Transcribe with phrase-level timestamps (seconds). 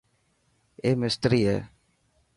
[0.83, 1.57] اي مستري هي.